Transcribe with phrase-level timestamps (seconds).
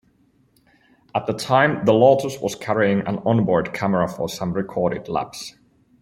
[1.13, 5.55] At the time the Lotus was carrying an onboard camera for some recorded laps.